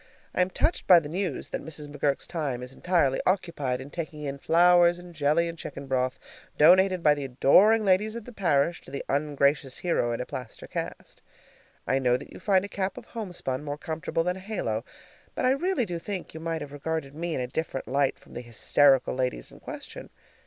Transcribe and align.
I 0.33 0.41
am 0.41 0.49
touched 0.49 0.87
by 0.87 0.99
the 0.99 1.07
news 1.07 1.49
that 1.49 1.61
Mrs. 1.61 1.87
McGurk's 1.87 2.25
time 2.25 2.63
is 2.63 2.73
entirely 2.73 3.21
occupied 3.27 3.79
in 3.79 3.91
taking 3.91 4.23
in 4.23 4.39
flowers 4.39 4.97
and 4.97 5.13
jelly 5.13 5.47
and 5.47 5.55
chicken 5.55 5.85
broth, 5.85 6.17
donated 6.57 7.03
by 7.03 7.13
the 7.13 7.25
adoring 7.25 7.85
ladies 7.85 8.15
of 8.15 8.25
the 8.25 8.33
parish 8.33 8.81
to 8.81 8.89
the 8.89 9.05
ungracious 9.07 9.77
hero 9.77 10.11
in 10.11 10.19
a 10.19 10.25
plaster 10.25 10.65
cast. 10.65 11.21
I 11.85 11.99
know 11.99 12.17
that 12.17 12.33
you 12.33 12.39
find 12.39 12.65
a 12.65 12.67
cap 12.67 12.97
of 12.97 13.05
homespun 13.05 13.63
more 13.63 13.77
comfortable 13.77 14.23
than 14.23 14.37
a 14.37 14.39
halo, 14.39 14.83
but 15.35 15.45
I 15.45 15.51
really 15.51 15.85
do 15.85 15.99
think 15.99 16.29
that 16.29 16.33
you 16.33 16.39
might 16.39 16.61
have 16.61 16.71
regarded 16.71 17.13
me 17.13 17.35
in 17.35 17.39
a 17.39 17.45
different 17.45 17.87
light 17.87 18.17
from 18.17 18.33
the 18.33 18.41
hysterical 18.41 19.13
ladies 19.13 19.51
in 19.51 19.59
question. 19.59 20.09